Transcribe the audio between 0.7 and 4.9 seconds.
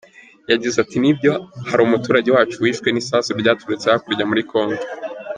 ati “Nibyo hari umuturage wacu wishwe n’isasu ryaturutse hakurya muri Congo.